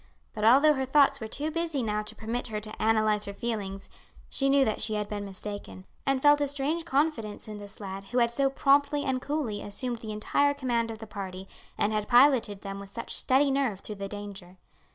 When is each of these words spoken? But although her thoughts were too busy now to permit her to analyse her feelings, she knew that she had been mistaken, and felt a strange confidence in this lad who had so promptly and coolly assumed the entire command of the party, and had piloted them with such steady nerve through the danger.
But 0.33 0.43
although 0.43 0.73
her 0.73 0.85
thoughts 0.87 1.19
were 1.19 1.27
too 1.27 1.51
busy 1.51 1.83
now 1.83 2.01
to 2.01 2.15
permit 2.15 2.47
her 2.47 2.59
to 2.59 2.73
analyse 2.79 3.25
her 3.25 3.35
feelings, 3.35 3.87
she 4.31 4.49
knew 4.49 4.65
that 4.65 4.81
she 4.81 4.95
had 4.95 5.07
been 5.07 5.23
mistaken, 5.25 5.85
and 6.07 6.23
felt 6.23 6.41
a 6.41 6.47
strange 6.47 6.85
confidence 6.85 7.47
in 7.47 7.59
this 7.59 7.79
lad 7.79 8.05
who 8.05 8.17
had 8.17 8.31
so 8.31 8.49
promptly 8.49 9.05
and 9.05 9.21
coolly 9.21 9.61
assumed 9.61 9.99
the 9.99 10.11
entire 10.11 10.55
command 10.55 10.89
of 10.89 10.97
the 10.97 11.05
party, 11.05 11.47
and 11.77 11.93
had 11.93 12.07
piloted 12.07 12.61
them 12.63 12.79
with 12.79 12.89
such 12.89 13.15
steady 13.15 13.51
nerve 13.51 13.81
through 13.81 13.93
the 13.97 14.09
danger. 14.09 14.57